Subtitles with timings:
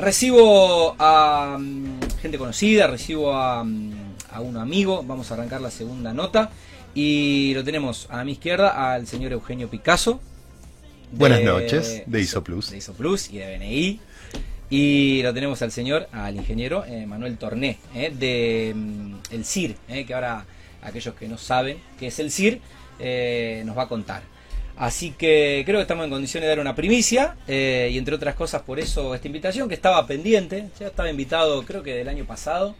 [0.00, 5.70] Recibo a mm, gente conocida, recibo a, mm, a un amigo, vamos a arrancar la
[5.70, 6.50] segunda nota
[6.94, 10.18] y lo tenemos a mi izquierda al señor Eugenio Picasso.
[11.12, 12.70] Buenas noches, de ISOPLUS.
[12.70, 14.00] De ISOPLUS y de BNI.
[14.70, 19.76] Y lo tenemos al señor, al ingeniero eh, Manuel Torné, eh, de mm, el CIR,
[19.88, 20.46] eh, que ahora
[20.80, 22.62] aquellos que no saben qué es el CIR,
[23.66, 24.22] nos va a contar.
[24.80, 28.34] Así que creo que estamos en condiciones de dar una primicia eh, y entre otras
[28.34, 32.24] cosas por eso esta invitación que estaba pendiente, ya estaba invitado creo que del año
[32.24, 32.74] pasado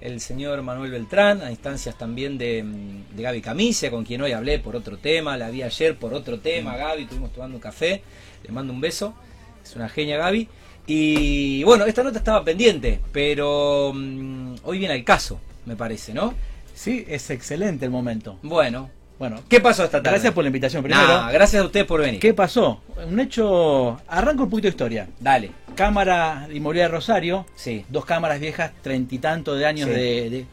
[0.00, 4.32] el señor Manuel Beltrán, a instancias también de, mm, de Gaby Camicia, con quien hoy
[4.32, 8.02] hablé por otro tema, la vi ayer por otro tema, Gaby, estuvimos tomando un café,
[8.42, 9.14] le mando un beso,
[9.62, 10.48] es una genia Gaby.
[10.88, 16.34] Y bueno, esta nota estaba pendiente, pero mm, hoy viene el caso, me parece, ¿no?
[16.74, 18.40] Sí, es excelente el momento.
[18.42, 20.10] Bueno, Bueno, ¿qué pasó esta tarde?
[20.16, 21.06] gracias por la invitación primero.
[21.06, 22.20] Nah, gracias a ustedes por venir.
[22.20, 22.82] ¿Qué pasó?
[23.08, 24.00] Un hecho.
[24.08, 25.08] Arranco un poquito de historia.
[25.20, 27.84] Dale, Cámara de Inmobiliaria Rosario, sí.
[27.88, 29.94] dos cámaras viejas, treinta y tanto de años Sí.
[29.94, 30.46] de, de-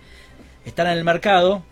[0.66, 1.64] están en el mercado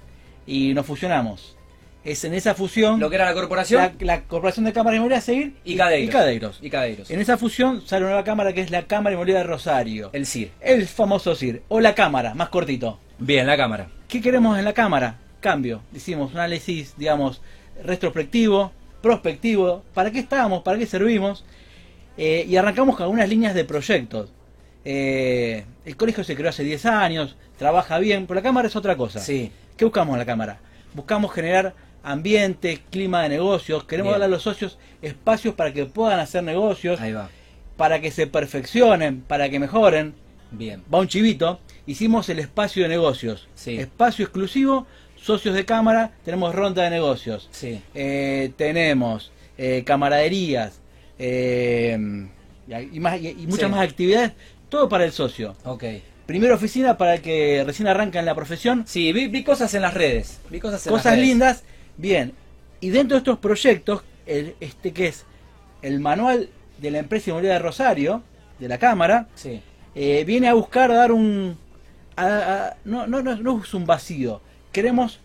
[0.48, 1.56] y nos fusionamos.
[2.04, 4.98] Es en esa fusión Lo que era la corporación la, la Corporación de Cámaras de
[4.98, 6.10] Inmobiliaria Seguir y Cadeiros.
[6.10, 6.60] Y Cadeiros.
[6.62, 7.12] Y Cadeiros.
[7.12, 10.10] En esa fusión sale una nueva cámara que es la Cámara Inmobiliaria de Rosario.
[10.14, 10.52] El CIR.
[10.62, 13.00] El famoso CIR, o la cámara, más cortito.
[13.20, 13.90] Bien, la cámara.
[14.08, 15.18] ¿Qué queremos en la cámara?
[15.40, 15.82] Cambio.
[15.94, 17.42] Hicimos un análisis, digamos,
[17.84, 19.84] retrospectivo, prospectivo.
[19.94, 20.64] ¿Para qué estábamos?
[20.64, 21.46] ¿Para qué servimos?
[22.18, 24.32] Eh, y arrancamos con algunas líneas de proyectos.
[24.86, 28.96] Eh, el colegio se creó hace 10 años, trabaja bien, pero la cámara es otra
[28.98, 29.20] cosa.
[29.20, 29.52] Sí.
[29.78, 30.60] ¿Qué buscamos en la cámara?
[30.94, 31.74] Buscamos generar
[32.04, 34.22] ambiente, clima de negocios, queremos Bien.
[34.22, 37.30] darle a los socios espacios para que puedan hacer negocios, Ahí va.
[37.78, 40.14] para que se perfeccionen, para que mejoren
[40.52, 40.82] Bien.
[40.92, 43.48] va un chivito, hicimos el espacio de negocios.
[43.54, 43.78] Sí.
[43.78, 44.88] Espacio exclusivo,
[45.22, 47.48] socios de cámara, tenemos ronda de negocios.
[47.52, 47.82] Sí.
[47.94, 50.80] Eh, tenemos eh, camaraderías
[51.18, 51.98] eh,
[52.92, 53.76] y, más, y, y muchas Sí.
[53.76, 54.32] más actividades,
[54.70, 55.56] todo para el socio.
[55.66, 55.84] Ok.
[56.26, 59.82] Primera oficina para el que recién arranca en la profesión, Sí, vi, vi cosas en
[59.82, 60.40] las redes.
[60.50, 61.28] Vi cosas en las cosas redes.
[61.28, 61.64] lindas.
[61.98, 62.34] Bien,
[62.80, 65.26] y dentro de estos proyectos, el, este que es
[65.82, 68.24] el manual de la empresa inmobiliaria de Rosario,
[68.60, 69.60] de la cámara, Sí.
[69.96, 71.58] eh, viene a buscar dar un...
[72.16, 72.26] a-
[72.68, 74.42] a- no, no, no, no es un vacío.
[74.72, 75.20] Queremos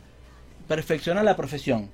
[0.69, 1.91] perfeccionar la profesión.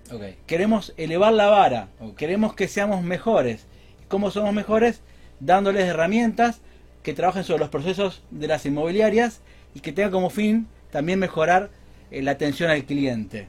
[0.47, 1.89] Queremos elevar la vara.
[2.17, 3.67] Queremos que seamos mejores.
[4.09, 5.01] ¿Cómo somos mejores?
[5.41, 6.61] Dándoles herramientas
[7.03, 9.41] que trabajen sobre los procesos de las inmobiliarias
[9.75, 11.71] y que tengan como fin también mejorar
[12.11, 13.49] eh, la atención al cliente.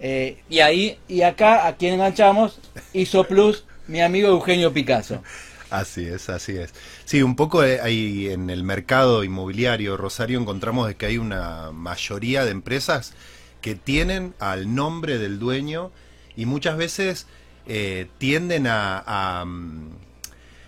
[0.00, 2.60] Eh, Y ahí, y acá a quien enganchamos,
[2.92, 5.22] hizo plus mi amigo Eugenio Picasso.
[5.72, 6.74] Así es, así es.
[7.06, 11.72] Sí, un poco eh, ahí en el mercado inmobiliario Rosario encontramos de que hay una
[11.72, 13.14] mayoría de empresas
[13.62, 15.90] que tienen al nombre del dueño
[16.36, 17.26] y muchas veces
[17.66, 19.92] eh, tienden a, a, mm,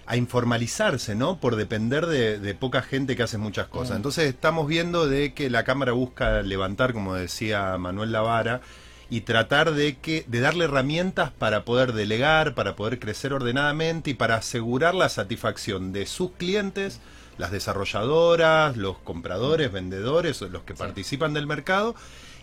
[0.07, 1.39] a informalizarse, ¿no?
[1.39, 3.97] Por depender de, de poca gente que hace muchas cosas.
[3.97, 8.63] Entonces estamos viendo de que la Cámara busca levantar, como decía Manuel Lavara,
[9.11, 14.15] y tratar de que de darle herramientas para poder delegar, para poder crecer ordenadamente y
[14.15, 17.01] para asegurar la satisfacción de sus clientes,
[17.39, 21.95] las desarrolladoras, los compradores, vendedores, los que participan del mercado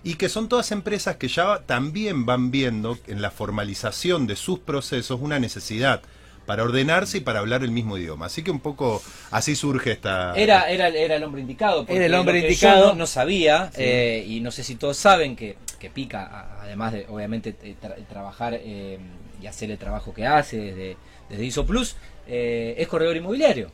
[0.03, 4.59] y que son todas empresas que ya también van viendo en la formalización de sus
[4.59, 6.01] procesos una necesidad
[6.46, 8.25] para ordenarse y para hablar el mismo idioma.
[8.25, 11.79] Así que un poco así surge esta era, era, era el hombre indicado.
[11.81, 12.85] porque Era el hombre indicado.
[12.88, 16.94] Yo no, no sabía, eh, y no sé si todos saben que, que Pica, además
[16.94, 18.97] de obviamente eh, tra- trabajar eh,
[19.41, 20.97] y hacer el trabajo que hace desde,
[21.29, 21.96] desde ISO Plus,
[22.28, 23.68] eh, es corredor inmobiliario.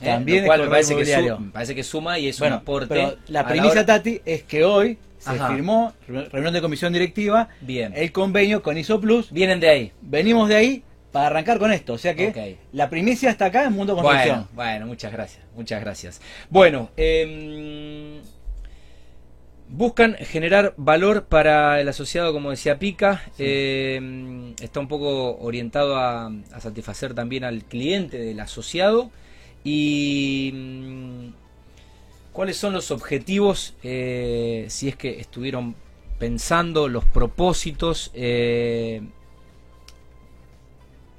[0.00, 0.06] ¿eh?
[0.06, 1.40] También Lo cual es me corredor parece, que su- inmobiliario.
[1.46, 2.86] me parece que suma y es Bueno, un aporte.
[2.88, 5.48] pero la a primicia, hora- Tati, es que hoy se Ajá.
[5.52, 7.92] firmó, re- reunión de comisión directiva, Bien.
[7.94, 9.30] el convenio con ISOPlus.
[9.30, 9.92] Vienen de ahí.
[10.00, 11.94] Venimos de ahí para arrancar con esto.
[11.94, 14.48] O sea que la primicia está acá en Mundo Construcción.
[14.52, 16.20] bueno, muchas gracias, muchas gracias.
[16.48, 18.20] Bueno, em,
[19.68, 26.26] buscan generar valor para el asociado, como decía Pica, em, está un poco orientado a,
[26.26, 29.10] a satisfacer también al cliente del asociado
[29.64, 31.32] y mm,
[32.32, 35.74] cuáles son los objetivos, eh, si es que estuvieron
[36.18, 39.02] pensando los propósitos eh,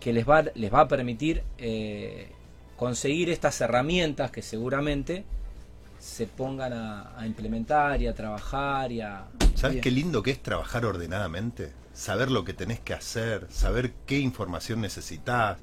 [0.02, 2.28] que les va, les va a permitir eh,
[2.76, 5.24] conseguir estas herramientas que seguramente
[6.00, 9.28] se pongan a, a implementar y a trabajar y a...
[9.56, 11.72] ¿Sabes qué lindo que es trabajar ordenadamente?
[11.94, 15.58] Saber lo que tenés que hacer, saber qué información necesitas.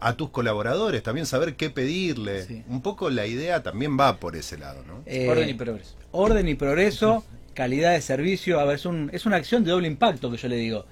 [0.00, 2.44] A tus colaboradores también saber qué pedirle.
[2.44, 2.64] Sí.
[2.68, 5.02] Un poco la idea también va por ese lado, ¿no?
[5.06, 5.94] Eh, orden y progreso.
[6.10, 7.24] orden y progreso,
[7.54, 8.58] calidad de servicio.
[8.60, 10.84] A ver, es, un- es una acción de doble impacto que yo le digo.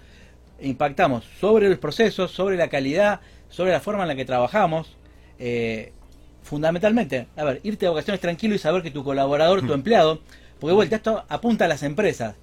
[0.60, 4.96] Impactamos sobre los procesos, sobre la calidad, sobre la forma en la que trabajamos.
[5.38, 5.92] eh,
[6.42, 10.20] fundamentalmente, a ver, irte de vacaciones tranquilo y saber que tu colaborador, tu empleado,
[10.60, 12.36] porque vuelta, esto apunta a las empresas,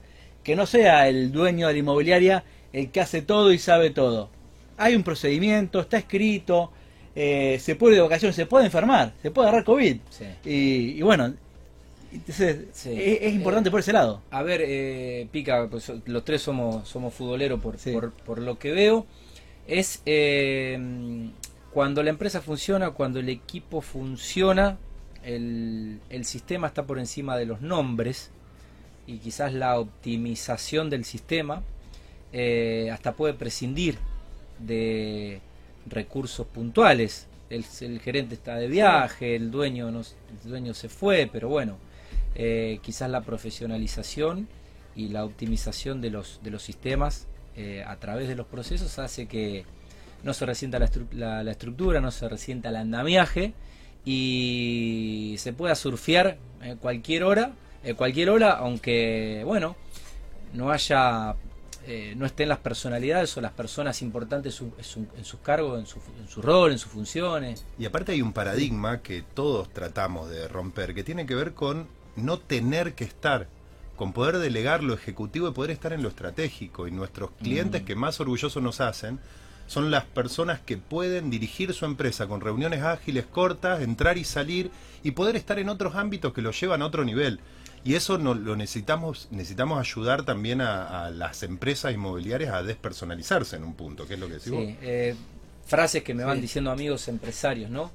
[0.43, 2.43] que no sea el dueño de la inmobiliaria
[2.73, 4.29] el que hace todo y sabe todo.
[4.77, 6.71] Hay un procedimiento, está escrito,
[7.15, 9.97] eh, se puede ir de vacaciones, se puede enfermar, se puede agarrar COVID.
[10.09, 10.25] Sí.
[10.45, 11.35] Y, y bueno,
[12.13, 12.91] entonces, Sí.
[12.93, 14.21] es, es importante Eh, por ese lado.
[14.31, 17.91] A ver, eh, Pica, pues los tres somos, somos futboleros por, Sí.
[17.91, 19.05] por, por lo que veo.
[19.67, 21.29] Es eh,
[21.73, 24.77] cuando la empresa funciona, cuando el equipo funciona,
[25.23, 28.31] el, el sistema está por encima de los nombres
[29.07, 31.61] y quizás la optimización del sistema
[32.33, 33.97] eh, hasta puede prescindir
[34.59, 35.41] de
[35.87, 37.27] recursos puntuales.
[37.49, 41.77] El, el gerente está de viaje, el dueño, no, el dueño se fue, pero bueno,
[42.35, 44.47] eh, quizás la profesionalización
[44.95, 49.27] y la optimización de los, de los sistemas eh, a través de los procesos hace
[49.27, 49.65] que
[50.23, 53.53] no se resienta la, estru- la- la estructura, no se resienta el andamiaje
[54.25, 57.51] y se pueda surfear eh, cualquier hora,
[57.83, 59.75] eh, cualquier hora, aunque bueno,
[60.53, 61.35] no haya,
[61.87, 65.85] eh, no estén las personalidades o las personas importantes su- su- en sus cargos, en
[65.87, 67.65] su, en su rol, en sus funciones.
[67.79, 71.87] Y aparte hay un paradigma que todos tratamos de romper, que tiene que ver con
[72.15, 73.47] no tener que estar,
[73.95, 76.87] con poder delegar lo ejecutivo y poder estar en lo estratégico.
[76.87, 77.85] Y nuestros clientes Mm.
[77.85, 79.19] que más orgullosos nos hacen
[79.67, 84.69] son las personas que pueden dirigir su empresa con reuniones ágiles, cortas, entrar y salir
[85.03, 87.39] y poder estar en otros ámbitos que lo llevan a otro nivel.
[87.83, 93.55] Y eso no, lo necesitamos, necesitamos ayudar también a, a las empresas inmobiliarias a despersonalizarse
[93.55, 94.61] en un punto, que es lo que decís vos.
[94.65, 95.15] Sí, eh,
[95.65, 96.41] frases que me van Sí.
[96.41, 97.91] diciendo amigos empresarios, ¿no?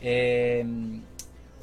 [0.00, 0.64] Eh,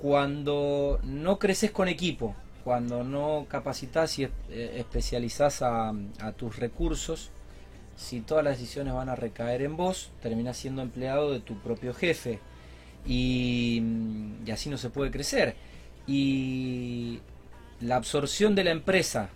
[0.01, 4.29] cuando no creces con equipo, cuando no capacitas y eh,
[4.77, 5.93] especializás a,
[6.35, 7.29] tus recursos,
[7.95, 11.93] si todas las decisiones van a recaer en vos, terminás siendo empleado de tu propio
[11.93, 12.39] jefe
[13.05, 15.55] y, mm, y así no se puede crecer.
[16.07, 17.19] Y
[17.79, 19.29] la absorción de la empresa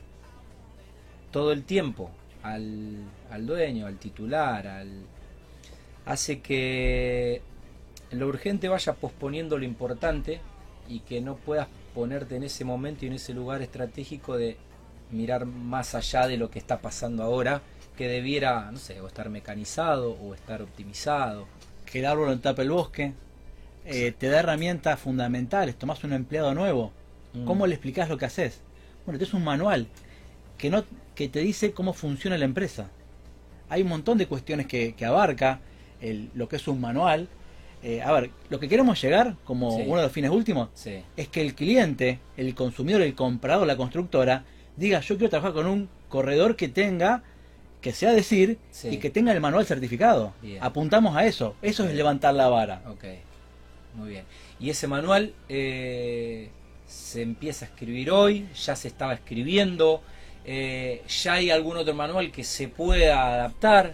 [1.29, 2.09] todo el tiempo
[2.41, 5.03] al, al dueño, al titular, al,
[6.07, 7.43] hace que
[8.09, 10.41] lo urgente vaya posponiendo lo importante
[10.87, 14.57] y que no puedas ponerte en ese momento y en ese lugar estratégico de
[15.11, 17.61] mirar más allá de lo que está pasando ahora,
[17.97, 21.47] que debiera, no sé, o estar mecanizado o estar optimizado.
[21.85, 23.13] Que el árbol no tapa el bosque.
[23.87, 25.75] eh, te da herramientas fundamentales.
[25.77, 26.91] Tomás un empleado nuevo.
[27.33, 27.45] Mm.
[27.45, 28.59] ¿Cómo le explicás lo que haces?
[29.05, 29.87] Bueno, es un manual
[30.57, 30.83] que, no,
[31.13, 32.89] que te dice cómo funciona la empresa.
[33.69, 35.59] Hay un montón de cuestiones que, que abarca
[36.01, 37.27] el- lo que es un manual.
[37.87, 39.83] Eh, a ver, lo que queremos llegar, como Sí.
[39.85, 43.77] uno de los fines últimos, Sí, es que el cliente, el consumidor, el comprador, la
[43.77, 44.43] constructora,
[44.75, 47.21] diga yo quiero trabajar con un corredor que tenga,
[47.81, 48.87] que sea decir, Sí.
[48.89, 50.33] y que tenga el manual certificado.
[50.41, 50.57] Bien.
[50.63, 51.55] Apuntamos a eso.
[51.61, 52.81] Eso es levantar la vara.
[52.87, 53.03] ok,
[53.93, 54.25] muy bien.
[54.59, 56.49] Y ese manual eh,
[56.87, 60.01] se empieza a escribir hoy, ya se estaba escribiendo,
[60.43, 63.93] eh, ya hay algún otro manual que se pueda adaptar.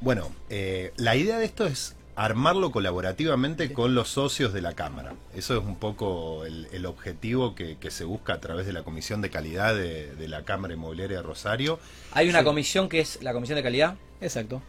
[0.00, 5.14] Bueno, eh, la idea de esto es armarlo colaborativamente con los socios de la Cámara.
[5.36, 8.82] Eso es un poco el, el objetivo que, que se busca a través de la
[8.82, 11.78] Comisión de Calidad de, de la Cámara Inmobiliaria de Rosario.
[12.12, 12.44] Hay una Sí.
[12.44, 13.94] comisión que es la comisión de calidad.
[14.20, 14.60] Exacto.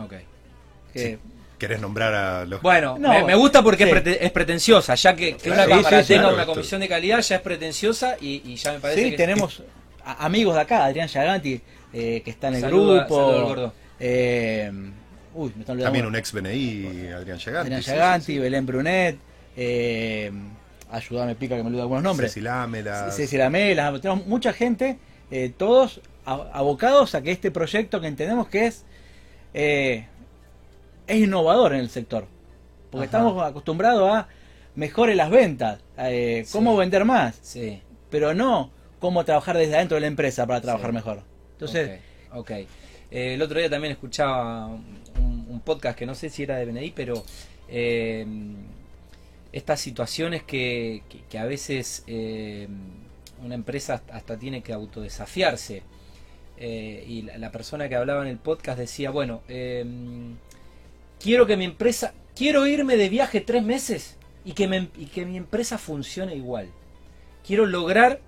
[0.00, 0.14] Ok.
[0.92, 1.18] Que-
[1.58, 2.60] ¿Querés nombrar a los...
[2.62, 3.90] Bueno, No, me, me gusta porque sí.
[3.90, 6.88] es, prete- es pretenciosa, ya que, que una cámara tenga claro, una esto- comisión de
[6.88, 9.62] calidad ya es pretenciosa y, y ya me parece sí, que tenemos
[10.04, 11.60] amigos de acá, Adrián Yaganti,
[11.92, 13.32] eh, que está en el Saluda- grupo.
[13.44, 13.74] gordo.
[14.00, 14.72] Eh,
[15.34, 15.84] uy, me están olvidando.
[15.84, 17.58] También un ex BNI, Adrián Yaganti.
[17.66, 18.38] Adrián Yaganti, sí, sí.
[18.38, 19.16] Belén Brunet.
[19.56, 20.30] Eh,
[20.90, 22.32] ayúdame, pica que me olvido algunos nombres.
[22.32, 23.10] Ceci Lámela.
[23.10, 24.98] Ceci Lamela, tenemos mucha gente,
[25.30, 28.84] eh, todos abocados a que este proyecto que entendemos que es
[29.54, 30.06] eh,
[31.06, 32.26] es innovador en el sector.
[32.90, 33.16] Porque Ajá.
[33.18, 34.28] estamos acostumbrados a
[34.76, 36.78] mejore las ventas, eh, cómo Sí.
[36.78, 37.80] vender más, Sí.
[38.10, 38.70] pero no
[39.00, 40.94] cómo trabajar desde adentro de la empresa para trabajar Sí.
[40.94, 41.22] mejor.
[41.52, 42.00] Entonces,
[42.32, 42.50] Ok, ok.
[42.50, 44.70] Eh, el otro día también escuchaba
[45.60, 47.24] podcast que no sé si era de BNI, pero
[47.68, 48.26] eh,
[49.52, 51.02] estas situaciones que,
[51.38, 52.68] a veces eh,
[53.44, 55.82] una empresa hasta- tiene que autodesafiarse.
[56.62, 59.84] Eh, y la, persona que hablaba en el podcast decía, bueno, eh,
[61.18, 65.24] quiero que mi empresa, quiero irme de viaje tres meses y que, me- y que
[65.24, 66.68] mi empresa funcione igual.
[67.46, 68.20] Quiero lograr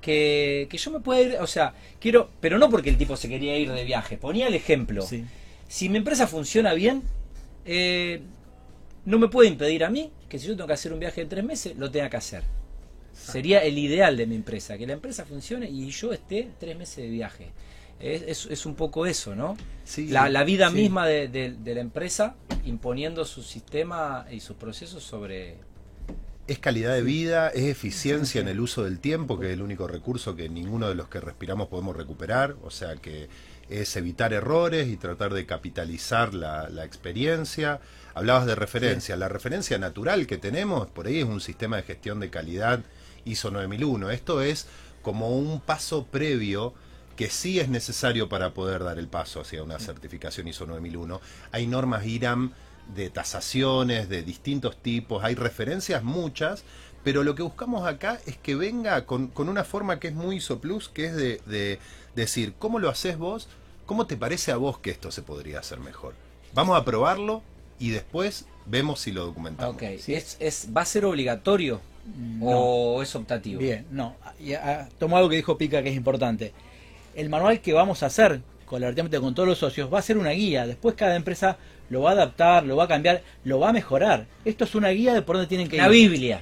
[0.00, 3.28] que, que yo me pueda ir, o sea, quiero, pero no porque el tipo se
[3.28, 5.02] quería ir de viaje, ponía el ejemplo.
[5.02, 5.24] sí.
[5.68, 7.02] Si mi empresa funciona bien,
[7.64, 8.20] eh,
[9.04, 11.26] no me puede impedir a mí que si yo tengo que hacer un viaje de
[11.28, 12.42] tres meses, lo tenga que hacer.
[13.12, 16.96] Sería el ideal de mi empresa, que la empresa funcione y yo esté tres meses
[16.98, 17.46] de viaje.
[17.98, 19.56] es, es, es un poco eso, ¿no?
[19.84, 20.74] Sí, la, la vida sí.
[20.76, 22.34] misma de, de- de la empresa
[22.66, 25.56] imponiendo su sistema y sus procesos sobre...
[26.46, 29.88] Es calidad de vida, es eficiencia en el uso del tiempo, que es el único
[29.88, 33.28] recurso que ninguno de los que respiramos podemos recuperar, o sea que
[33.68, 37.80] es evitar errores y tratar de capitalizar la, la experiencia.
[38.14, 42.20] Hablabas de referencia, la referencia natural que tenemos por ahí es un sistema de gestión
[42.20, 42.84] de calidad
[43.24, 44.10] ISO 9001.
[44.10, 44.68] Esto es
[45.02, 46.74] como un paso previo
[47.16, 51.20] que sí es necesario para poder dar el paso hacia una certificación ISO 9001.
[51.50, 52.52] Hay normas IRAM
[52.94, 56.64] de tasaciones de distintos tipos, hay referencias muchas,
[57.04, 60.36] pero lo que buscamos acá es que venga con, con una forma que es muy
[60.36, 61.78] ISO Plus, que es de, de
[62.14, 63.48] decir, ¿cómo lo haces vos?
[63.86, 66.14] ¿Cómo te parece a vos que esto se podría hacer mejor?
[66.54, 67.42] Vamos a probarlo
[67.78, 69.76] y después vemos si lo documentamos.
[69.76, 70.14] Ok, Sí.
[70.14, 71.80] ¿Es, es, ¿va a ser obligatorio
[72.40, 73.60] o es optativo?
[73.60, 74.16] Bien, no.
[74.40, 76.52] Y, ah, tomo algo que dijo Pica que es importante.
[77.14, 80.30] El manual que vamos a hacer colaborativamente con todos los socios va a ser una
[80.30, 80.66] guía.
[80.66, 81.56] Después cada empresa
[81.90, 84.26] lo va a adaptar, lo va a cambiar, lo va a mejorar.
[84.44, 86.10] Esto es una guía de por dónde tienen que Una ir.
[86.10, 86.40] Biblia.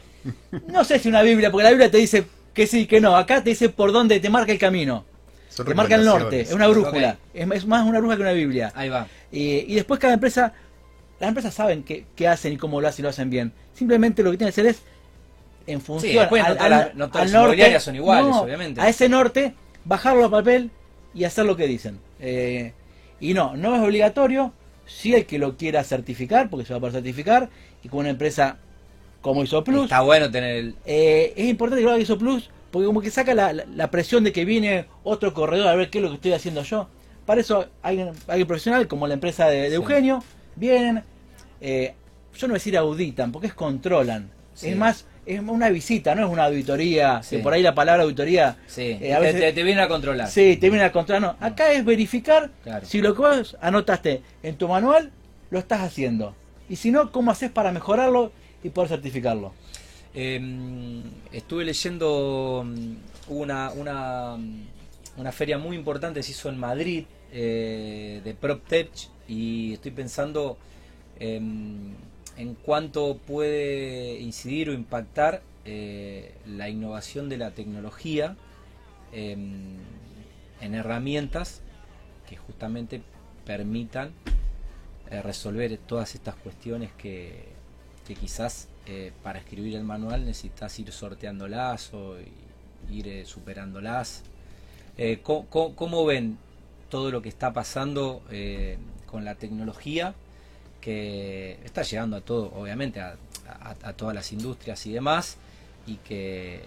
[0.69, 2.25] No sé si una Biblia, porque la Biblia te dice
[2.55, 3.17] que sí, que no.
[3.17, 5.05] Acá te dice por dónde te marca el camino.
[5.49, 6.41] Son Te marca el norte.
[6.41, 7.17] Es una brújula.
[7.33, 8.73] Es, más una brújula que una Biblia.
[8.75, 9.07] Ahí va.
[9.31, 10.53] Eh, y después cada empresa,
[11.21, 13.53] las empresas saben qué, qué hacen y cómo lo hacen y lo hacen bien.
[13.75, 14.83] Simplemente lo que tienen que hacer es
[15.67, 18.81] en función después no todas las- no todas las inmobiliarias son iguales, obviamente.
[18.81, 20.71] A ese norte, bajarlo a papel
[21.15, 22.01] y hacer lo que dicen.
[22.21, 22.73] Eh,
[23.21, 24.53] y no, no es obligatorio.
[24.87, 27.49] Si el que lo quiera certificar, porque se va a poder certificar,
[27.83, 28.59] y con una empresa
[29.23, 30.75] como ISO Plus, Está bueno tener el...
[30.85, 33.91] eh, es importante que lo haga ISO Plus porque como que saca la, la- la
[33.91, 36.89] presión de que viene otro corredor a ver qué es lo que estoy haciendo yo.
[37.25, 39.75] Para eso hay un, hay un profesional como la empresa de, de Sí.
[39.77, 40.23] Eugenio,
[40.57, 41.03] vienen,
[41.61, 41.95] eh,
[42.35, 44.29] yo no voy a decir auditan, porque es controlan.
[44.55, 44.71] Sí.
[44.71, 47.37] Es más, es una visita, no es una auditoría, Sí.
[47.37, 49.89] que por ahí la palabra auditoría, Sí, Eh, a te, veces- te- te vienen a
[49.89, 50.29] controlar.
[50.29, 51.23] sí, te viene a controlar.
[51.41, 52.87] No, acá es verificar Claro.
[52.87, 55.11] si lo que vos anotaste en tu manual
[55.51, 56.35] lo estás haciendo.
[56.69, 59.53] Y si no, cómo haces para mejorarlo y poder certificarlo.
[60.15, 61.03] Eh,
[61.33, 62.95] estuve leyendo mm,
[63.29, 64.37] una, una,
[65.17, 68.91] una feria muy importante se hizo en Madrid eh, de PropTech
[69.27, 70.57] y estoy pensando
[71.19, 71.95] em,
[72.37, 78.37] en cuánto puede incidir o impactar eh, la innovación de la tecnología
[79.13, 79.77] em,
[80.61, 81.63] en herramientas
[82.29, 83.03] que justamente
[83.47, 84.13] permitan
[85.11, 87.53] eh, resolver todas estas cuestiones que,
[88.21, 92.17] quizás eh, para escribir el manual necesitas ir sorteándolas o
[92.91, 94.23] ir superándolas.
[95.23, 96.37] ¿cómo, ven
[96.91, 98.23] todo lo que está pasando
[99.07, 100.15] con la tecnología
[100.85, 103.17] que está llegando a todo, obviamente, a,
[103.49, 105.37] a- a todas las industrias y demás,
[105.87, 106.61] y que,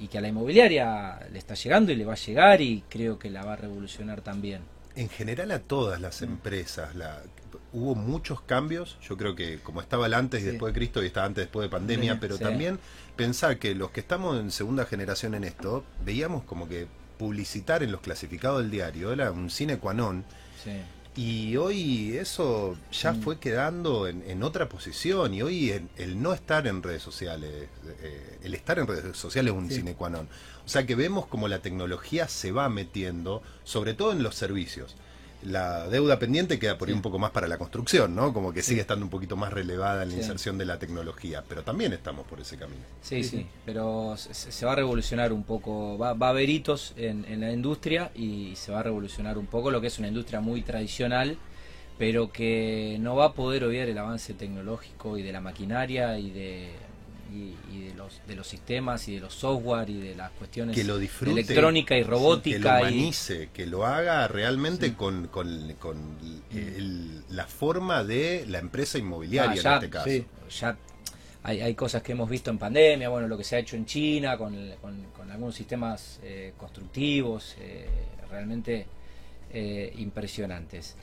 [0.00, 3.18] y que a la inmobiliaria le está llegando y le va a llegar y creo
[3.18, 4.62] que la va a revolucionar también.
[4.96, 7.22] En general a todas las empresas, la,
[7.72, 10.50] hubo muchos cambios, yo creo que como estaba el antes y Sí.
[10.50, 12.42] después de Cristo y está antes después de pandemia, pero sí.
[12.42, 12.80] también
[13.14, 17.92] pensar que los que estamos en segunda generación en esto, veíamos como que publicitar en
[17.92, 19.48] los clasificados del diario era un
[19.94, 20.24] non,
[20.64, 20.72] Sí.
[21.16, 23.22] Y hoy eso ya Mm.
[23.22, 27.68] fue quedando en, en otra posición y hoy el, el no estar en redes sociales,
[28.00, 29.76] eh, el estar en redes sociales es un Sí.
[29.76, 30.28] sine qua non.
[30.64, 34.94] O sea que vemos como la tecnología se va metiendo, sobre todo en los servicios.
[35.42, 36.96] La deuda pendiente queda por ahí Sí.
[36.96, 38.34] un poco más para la construcción, ¿no?
[38.34, 40.20] Como que sigue estando un poquito más relevada en la Sí.
[40.20, 42.82] inserción de la tecnología, pero también estamos por ese camino.
[43.00, 43.46] Sí, Sí, sí, sí.
[43.64, 47.40] pero se, se va a revolucionar un poco, va, va a haber hitos en, en
[47.40, 50.60] la industria y se va a revolucionar un poco lo que es una industria muy
[50.60, 51.38] tradicional,
[51.98, 56.30] pero que no va a poder obviar el avance tecnológico y de la maquinaria y
[56.30, 56.70] de,
[57.32, 60.74] y, y de, los, de los sistemas y de los software y de las cuestiones
[60.76, 61.32] que lo disfrute.
[61.40, 64.92] electrónica y que robótica lo y, humanice, que lo haga realmente Sí.
[64.92, 66.16] con, con- con
[66.52, 70.08] el- la forma de la empresa inmobiliaria Ah, en ya, este caso.
[70.10, 70.26] sí.
[70.60, 70.76] ya
[71.42, 73.86] hay, hay cosas que hemos visto en pandemia, bueno, lo que se ha hecho en
[73.86, 77.86] China con- con algunos sistemas eh, constructivos, eh,
[78.30, 78.86] realmente
[79.52, 80.96] eh, impresionantes.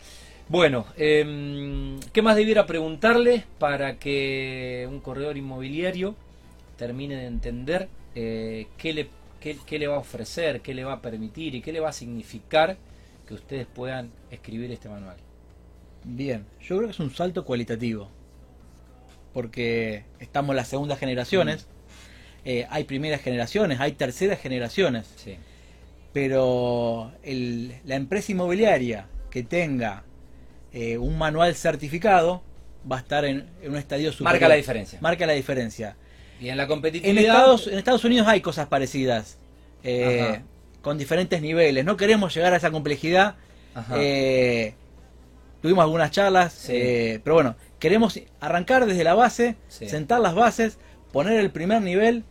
[0.50, 6.16] Bueno, em, ¿qué más debiera preguntarle para que un corredor inmobiliario
[6.78, 9.10] termine de entender eh, qué, le,
[9.42, 11.90] qué, qué le va a ofrecer, qué le va a permitir y qué le va
[11.90, 12.78] a significar
[13.28, 15.18] que ustedes puedan escribir este manual?
[16.06, 18.10] Bien, yo creo que es un salto cualitativo.
[19.34, 21.68] Porque estamos en las segundas generaciones,
[22.46, 25.12] eh, hay primeras generaciones, hay terceras generaciones.
[25.18, 25.36] Sí.
[26.14, 30.04] Pero el- la empresa inmobiliaria que tenga
[30.74, 32.42] eh, un manual certificado
[32.90, 34.34] va a estar en, en un estadio superior.
[34.34, 35.00] Marca la diferencia.
[35.02, 35.96] Marca la diferencia.
[36.40, 37.20] Y en la En competitividad.
[37.36, 39.38] Estados, en Estados Unidos hay cosas parecidas.
[39.84, 40.42] Eh,
[40.82, 41.84] con diferentes niveles.
[41.84, 43.36] No queremos llegar a esa complejidad.
[43.96, 44.74] Eh,
[45.62, 46.72] tuvimos algunas charlas, Sí.
[46.76, 49.88] eh, pero bueno, queremos arrancar desde la base, Sí.
[49.90, 50.78] sentar las bases,
[51.12, 52.24] poner el primer nivel,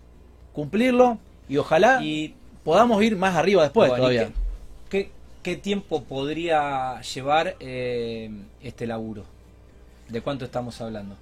[0.53, 4.33] cumplirlo y ojalá y podamos ir más arriba después Bueno, ¿y todavía.
[5.47, 8.33] ¿Qué, tiempo podría llevar eh,
[8.65, 9.25] este laburo?
[10.09, 11.17] ¿De cuánto estamos hablando?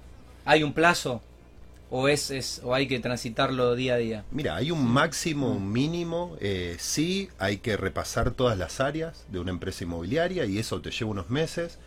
[0.45, 1.21] ¿Hay un plazo?
[1.91, 4.25] ¿O, es, es, ¿O hay que transitarlo día a día?
[4.31, 6.37] Mira, hay un máximo, un mínimo.
[6.41, 10.89] eh, sí, hay que repasar todas las áreas de una empresa inmobiliaria y eso te
[10.89, 11.77] lleva unos meses.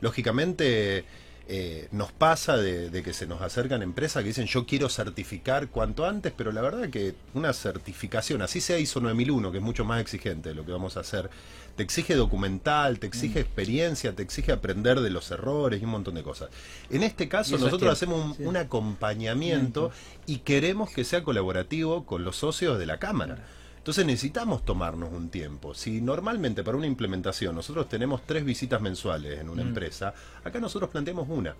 [0.00, 1.04] Lógicamente,
[1.48, 5.68] eh, nos pasa de, de que se nos acercan empresas que dicen yo quiero certificar
[5.68, 9.84] cuanto antes, pero la verdad que una certificación, así sea ISO 9001, que es mucho
[9.84, 11.30] más exigente de lo que vamos a hacer,
[11.76, 16.14] te exige documental, te exige experiencia, te exige aprender de los errores y un montón
[16.14, 16.50] de cosas.
[16.90, 18.44] En este caso, nosotros tiempo, hacemos un, sí.
[18.44, 19.90] un acompañamiento
[20.26, 23.38] y queremos que sea colaborativo con los socios de la Cámara.
[23.82, 25.74] Entonces necesitamos tomarnos un tiempo.
[25.74, 29.68] Si normalmente para una implementación nosotros tenemos tres visitas mensuales en una Mm.
[29.68, 31.56] empresa, acá nosotros planteamos una.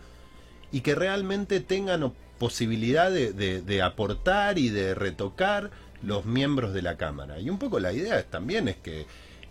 [0.71, 5.71] Y que realmente tengan posibilidad de, de- de aportar y de retocar
[6.03, 7.41] los miembros de la Cámara.
[7.41, 9.07] Y un poco la idea es, también es que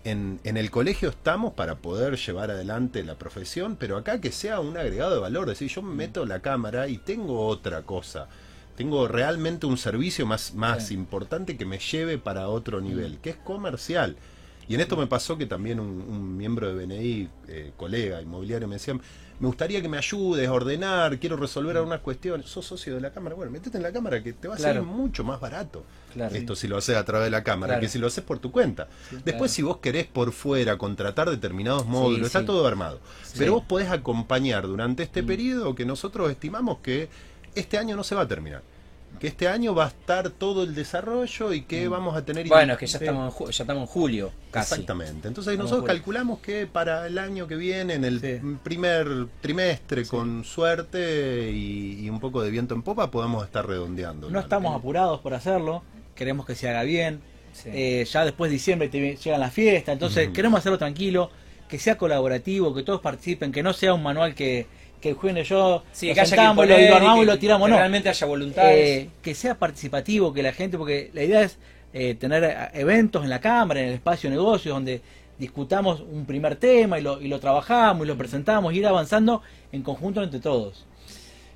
[0.06, 4.62] en, en el colegio estamos para poder llevar adelante la profesión, pero acá que sea
[4.62, 8.28] un agregado de valor, decir, yo me meto la cámara y tengo otra cosa.
[8.75, 10.94] Tengo realmente un servicio más, más Sí.
[10.94, 14.16] importante que me lleve para otro nivel, que es comercial.
[14.68, 18.68] Y en esto me pasó que también un, un miembro de BNI, eh, colega inmobiliario,
[18.68, 22.48] me decía, me gustaría que me ayudes a ordenar, quiero resolver algunas cuestiones.
[22.48, 24.82] Sos socio de la Cámara, bueno, metete en la Cámara que te va a Claro.
[24.82, 25.84] salir mucho más barato.
[26.13, 26.34] Claro.
[26.36, 27.82] Esto si lo haces a través de la Cámara, Claro.
[27.82, 28.88] que si lo haces por tu cuenta.
[29.25, 33.00] Después si vos querés por fuera contratar determinados módulos, está todo armado.
[33.38, 35.06] Pero vos podés acompañar durante Mm.
[35.08, 37.10] este periodo que nosotros estimamos que
[37.55, 38.62] este año no se va a terminar.
[39.20, 42.46] Que este año va a estar todo el desarrollo y que vamos a tener...
[42.46, 42.50] Mm.
[42.50, 43.03] Bueno, es que ya Sí.
[43.05, 44.74] estamos, en ya estamos en julio, casi.
[44.74, 45.27] Exactamente.
[45.27, 48.39] Entonces Estamos nosotros calculamos que para el año que viene, en el Sí.
[48.63, 54.29] primer trimestre, con suerte y, y un poco de viento en popa, podamos estar redondeando.
[54.29, 55.84] No estamos apurados por hacerlo,
[56.15, 57.20] queremos que se haga bien.
[57.53, 57.70] Sí.
[57.74, 61.30] Eh, ya después de diciembre te llegan las fiestas, entonces queremos hacerlo tranquilo,
[61.67, 64.67] que sea colaborativo, que todos participen, que no sea un manual que,
[65.02, 67.72] que el jueves yo Sí, que que sentamos, lo, armamos y, que- lo tiramos, que
[67.72, 67.78] no.
[67.78, 68.90] realmente haya voluntades.
[69.06, 71.58] Eh, que sea participativo, que la gente, porque la idea es
[71.94, 75.02] eh, tener eh, eventos en la cámara, en el espacio de negocios, donde
[75.38, 79.42] discutamos un primer tema y lo, y lo trabajamos y lo presentamos, y ir avanzando
[79.72, 80.86] en conjunto entre todos.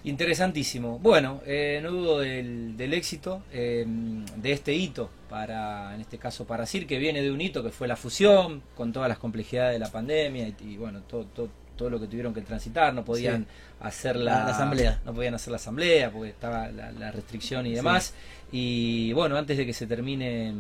[0.04, 1.00] Interesantísimo.
[1.00, 6.46] Bueno, eh, no dudo del, del éxito eh, de este hito para, en este caso,
[6.46, 9.74] para CIR, que viene de un hito que fue la fusión, con todas las complejidades
[9.74, 13.04] de la pandemia y, y, bueno, todo, todo, todo lo que tuvieron que transitar, no
[13.06, 13.48] podían Sí.
[13.82, 15.02] hacer La- asamblea.
[15.06, 18.14] no podían hacer la asamblea porque estaba la, la restricción y demás.
[18.52, 20.54] Y bueno, antes de que se termine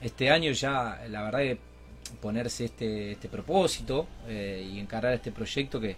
[0.00, 1.58] este año ya, la verdad que
[2.20, 5.96] ponerse este, este propósito eh, y encarar este proyecto que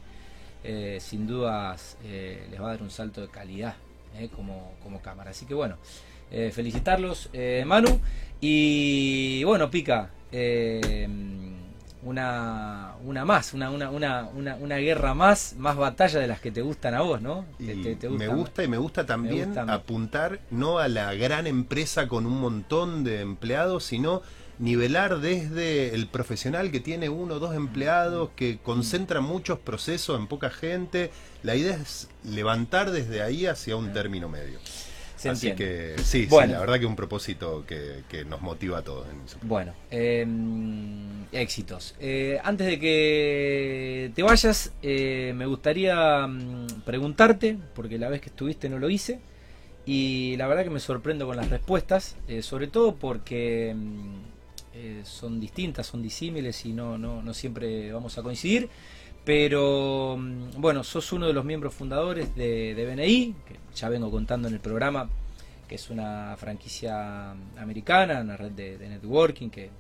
[0.65, 3.75] eh, sin dudas eh, les va a dar un salto de calidad
[4.35, 5.31] como, como cámara.
[5.31, 5.77] Así que bueno,
[6.53, 7.31] felicitarlos,
[7.65, 8.01] Manu.
[8.41, 11.07] Y bueno, Pica, eh,
[12.03, 16.63] una, una más, una, una, una, una, guerra más, más batalla de las que te
[16.63, 17.45] gustan a vos, ¿no?
[17.59, 19.63] Y Te- te- te me gusta y me gusta también gusta.
[19.73, 24.23] apuntar no a la gran empresa con un montón de empleados, sino
[24.59, 30.27] nivelar desde el profesional que tiene uno o dos empleados, que concentra muchos procesos en
[30.27, 31.11] poca gente.
[31.43, 34.59] La idea es levantar desde ahí hacia un término medio.
[35.19, 35.95] Se Así entiende.
[35.97, 36.47] que sí, Bueno.
[36.49, 39.07] sí, la verdad que un propósito que, que nos motiva a todos.
[39.13, 40.25] en ese- Bueno, eh,
[41.33, 41.95] éxitos.
[42.01, 48.29] Eh, antes de que te vayas, eh, me gustaría mm, preguntarte, porque la vez que
[48.29, 49.19] estuviste no lo hice,
[49.87, 54.15] y la verdad que me sorprendo con las respuestas, eh, sobre todo porque mm,
[54.75, 58.69] eh, son distintas, son disímiles y no, no, no siempre vamos a coincidir.
[59.25, 64.11] Pero mm, bueno, sos uno de los miembros fundadores de, de BNI, que ya vengo
[64.11, 65.09] contando en el programa,
[65.69, 69.71] que es una franquicia americana, una red de, networking que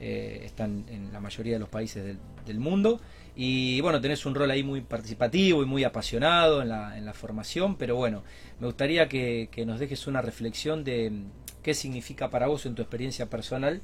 [0.00, 2.98] eh, están en la mayoría de los países del, mundo.
[3.36, 7.12] Y bueno, tenés un rol ahí muy participativo y muy apasionado en la, en la
[7.12, 8.24] formación, pero bueno,
[8.58, 11.24] me gustaría que, que nos dejes una reflexión de mm,
[11.62, 13.82] qué significa para vos en tu experiencia personal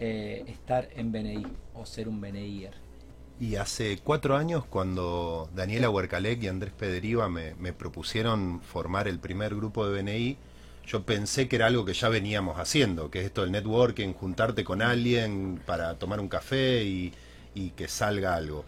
[0.00, 2.87] eh, estar en BNI o ser un BNIer.
[3.40, 9.54] Y hace cuatro años, cuando Daniela Huercalec y Andrés Pederiva me, propusieron formar el primer
[9.54, 10.36] grupo de BNI,
[10.84, 14.64] yo pensé que era algo que ya veníamos haciendo, que es esto del networking, juntarte
[14.64, 17.12] con alguien para tomar un café y,
[17.54, 18.64] y que salga algo.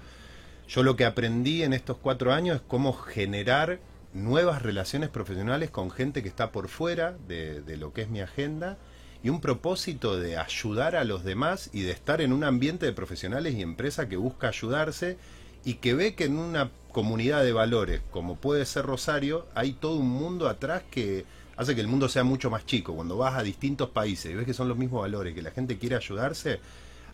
[0.68, 3.80] Yo lo que aprendí en estos cuatro años es cómo generar
[4.12, 8.20] nuevas relaciones profesionales con gente que está por fuera de, de lo que es mi
[8.20, 8.78] agenda
[9.22, 12.92] y un propósito de ayudar a los demás y de estar en un ambiente de
[12.92, 15.18] profesionales y empresas que busca ayudarse
[15.64, 19.96] y que ve que en una comunidad de valores como puede ser Rosario hay todo
[19.96, 21.24] un mundo atrás que
[21.56, 22.94] hace que el mundo sea mucho más chico.
[22.94, 25.76] Cuando vas a distintos países y ves que son los mismos valores, que la gente
[25.78, 26.60] quiere ayudarse,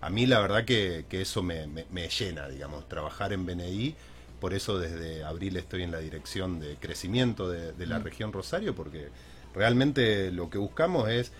[0.00, 3.96] a mí la verdad que, que eso me, me, me llena, digamos, trabajar en BNI
[4.38, 8.04] por eso desde abril estoy en la dirección de crecimiento de, de la Mm.
[8.04, 9.08] región Rosario, porque
[9.54, 11.32] realmente lo que buscamos es,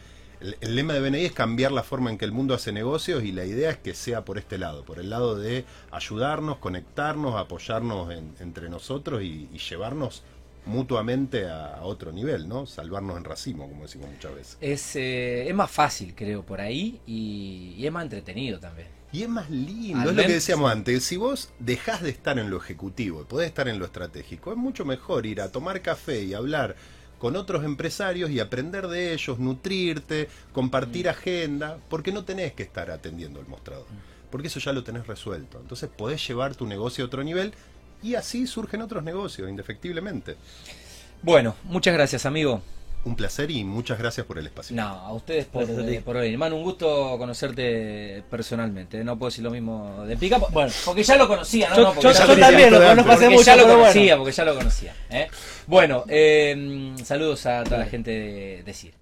[0.46, 3.24] el, el lema de BNI es cambiar la forma en que el mundo hace negocios
[3.24, 7.34] y la idea es que sea por este lado, por el lado de ayudarnos, conectarnos,
[7.34, 10.22] apoyarnos en- entre nosotros y, y llevarnos
[10.64, 12.66] mutuamente a, otro nivel, ¿no?
[12.66, 14.58] Salvarnos en racimo, como decimos muchas veces.
[14.60, 18.88] Es, eh, es más fácil, creo, por ahí y, y es más entretenido también.
[19.12, 22.38] Y es más lindo, Al es lo que decíamos antes, si vos dejás de estar
[22.38, 25.80] en lo ejecutivo y podés estar en lo estratégico, es mucho mejor ir a tomar
[25.80, 26.74] café y hablar
[27.18, 32.90] con otros empresarios y aprender de ellos, nutrirte, compartir agenda, porque no tenés que estar
[32.90, 33.86] atendiendo el mostrador,
[34.30, 35.58] porque eso ya lo tenés resuelto.
[35.60, 37.52] Entonces podés llevar tu negocio a otro nivel
[38.02, 40.36] y así surgen otros negocios, indefectiblemente.
[41.22, 42.62] Bueno, muchas gracias, amigo.
[43.06, 44.74] Un placer y muchas gracias por el espacio.
[44.74, 46.36] No, a ustedes por, eh, por venir.
[46.36, 49.04] Manu, un gusto conocerte personalmente.
[49.04, 50.38] No puedo decir lo mismo de Pica.
[50.38, 51.76] Bueno, porque ya lo conocía, ¿no?
[51.76, 52.46] Yo, No, porque yo- ya yo lo conocía.
[52.48, 54.16] también lo Porque conozco hace Porque mucho, ya lo conocía, bueno.
[54.18, 54.94] porque ya lo conocía.
[55.10, 55.28] ¿eh?
[55.68, 58.94] Bueno, eh, saludos a toda la gente de, de CIR.